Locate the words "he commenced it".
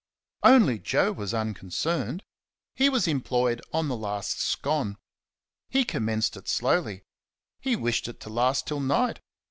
5.69-6.47